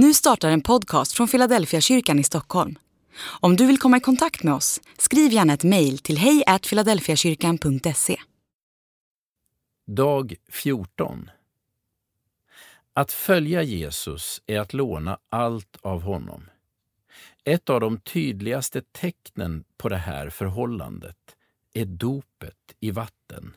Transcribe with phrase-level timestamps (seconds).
[0.00, 2.78] Nu startar en podcast från Philadelphia kyrkan i Stockholm.
[3.40, 8.16] Om du vill komma i kontakt med oss, skriv gärna ett mejl till hejfiladelfiakyrkan.se.
[9.86, 11.30] Dag 14
[12.92, 16.44] Att följa Jesus är att låna allt av honom.
[17.44, 21.36] Ett av de tydligaste tecknen på det här förhållandet
[21.74, 23.56] är dopet i vatten.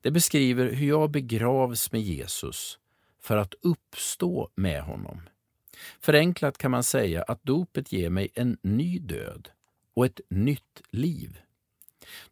[0.00, 2.78] Det beskriver hur jag begravs med Jesus
[3.24, 5.20] för att uppstå med honom.
[6.00, 9.48] Förenklat kan man säga att dopet ger mig en ny död
[9.94, 11.38] och ett nytt liv.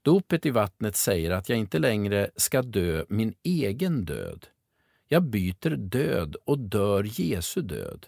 [0.03, 4.47] Dopet i vattnet säger att jag inte längre ska dö min egen död.
[5.09, 8.07] Jag byter död och dör Jesu död.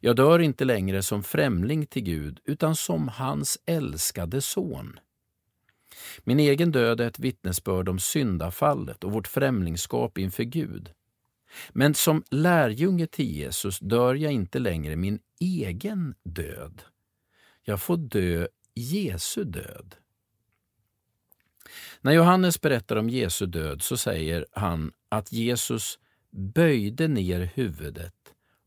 [0.00, 4.98] Jag dör inte längre som främling till Gud utan som hans älskade son.
[6.24, 10.90] Min egen död är ett vittnesbörd om syndafallet och vårt främlingskap inför Gud.
[11.72, 16.82] Men som lärjunge till Jesus dör jag inte längre min egen död.
[17.62, 19.94] Jag får dö Jesu död.
[22.00, 25.98] När Johannes berättar om Jesu död så säger han att Jesus
[26.30, 28.14] böjde ner huvudet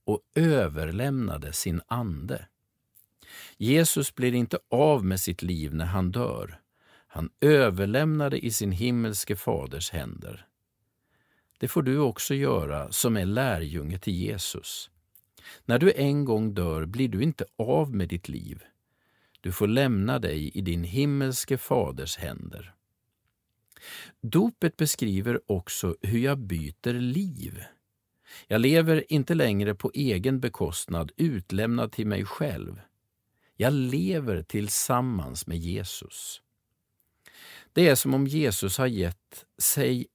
[0.06, 2.48] och överlämnade sin ande.
[3.58, 6.60] Jesus blir inte av med sitt liv när han dör.
[7.08, 10.48] Han överlämnade i sin himmelske faders händer.
[11.58, 14.90] Det får du också göra som är lärjunge till Jesus.
[15.66, 18.64] När du en gång dör blir du inte av med ditt liv.
[19.42, 22.74] Du får lämna dig i din himmelske faders händer.
[24.22, 27.64] Dopet beskriver också hur jag byter liv.
[28.48, 32.82] Jag lever inte längre på egen bekostnad, utlämnad till mig själv.
[33.56, 36.42] Jag lever tillsammans med Jesus.
[37.74, 40.08] Det är som om Jesus har gett sig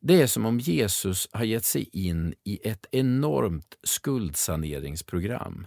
[0.00, 5.66] det är som om Jesus har gett sig in i ett enormt skuldsaneringsprogram.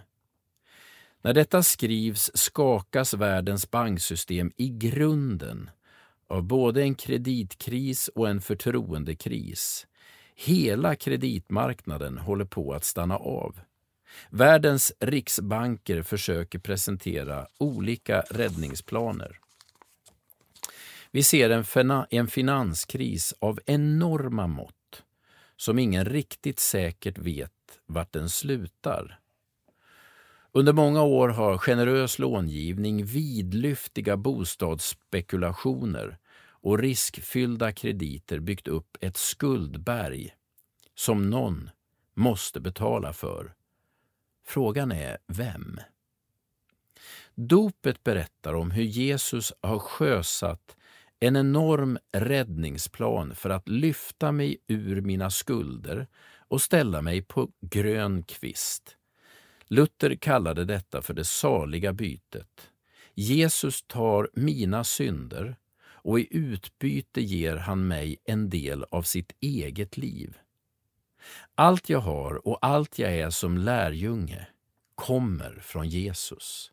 [1.22, 5.70] När detta skrivs skakas världens banksystem i grunden
[6.28, 9.86] av både en kreditkris och en förtroendekris.
[10.34, 13.60] Hela kreditmarknaden håller på att stanna av.
[14.30, 19.38] Världens riksbanker försöker presentera olika räddningsplaner.
[21.14, 21.64] Vi ser en,
[22.10, 25.04] en finanskris av enorma mått
[25.56, 29.20] som ingen riktigt säkert vet vart den slutar.
[30.52, 40.34] Under många år har generös långivning, vidlyftiga bostadsspekulationer och riskfyllda krediter byggt upp ett skuldberg
[40.94, 41.70] som någon
[42.14, 43.54] måste betala för.
[44.46, 45.80] Frågan är vem?
[47.34, 50.76] Dopet berättar om hur Jesus har sjösatt
[51.22, 56.06] en enorm räddningsplan för att lyfta mig ur mina skulder
[56.48, 58.96] och ställa mig på grön kvist.
[59.66, 62.70] Luther kallade detta för det saliga bytet.
[63.14, 69.96] Jesus tar mina synder och i utbyte ger han mig en del av sitt eget
[69.96, 70.38] liv.
[71.54, 74.46] Allt jag har och allt jag är som lärjunge
[74.94, 76.72] kommer från Jesus.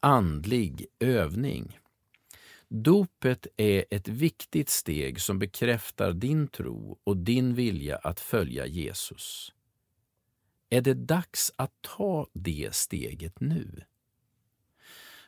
[0.00, 1.78] Andlig övning
[2.74, 9.52] Dopet är ett viktigt steg som bekräftar din tro och din vilja att följa Jesus.
[10.70, 13.82] Är det dags att ta det steget nu?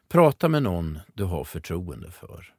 [0.09, 2.54] Prata med någon du har förtroende för.